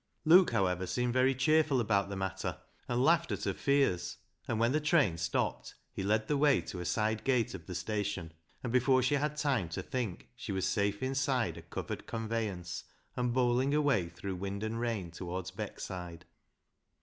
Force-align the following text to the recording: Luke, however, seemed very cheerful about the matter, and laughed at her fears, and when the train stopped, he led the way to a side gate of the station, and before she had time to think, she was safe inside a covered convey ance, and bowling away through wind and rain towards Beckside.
Luke, 0.25 0.49
however, 0.49 0.87
seemed 0.87 1.13
very 1.13 1.35
cheerful 1.35 1.79
about 1.79 2.09
the 2.09 2.15
matter, 2.15 2.57
and 2.87 3.03
laughed 3.03 3.31
at 3.31 3.43
her 3.43 3.53
fears, 3.53 4.17
and 4.47 4.59
when 4.59 4.71
the 4.71 4.81
train 4.81 5.15
stopped, 5.15 5.75
he 5.93 6.01
led 6.01 6.27
the 6.27 6.37
way 6.39 6.59
to 6.59 6.79
a 6.79 6.85
side 6.85 7.23
gate 7.23 7.53
of 7.53 7.67
the 7.67 7.75
station, 7.75 8.33
and 8.63 8.73
before 8.73 9.03
she 9.03 9.13
had 9.13 9.37
time 9.37 9.69
to 9.69 9.83
think, 9.83 10.29
she 10.35 10.51
was 10.51 10.65
safe 10.65 11.03
inside 11.03 11.55
a 11.55 11.61
covered 11.61 12.07
convey 12.07 12.47
ance, 12.47 12.85
and 13.15 13.31
bowling 13.31 13.75
away 13.75 14.09
through 14.09 14.37
wind 14.37 14.63
and 14.63 14.79
rain 14.79 15.11
towards 15.11 15.51
Beckside. 15.51 16.23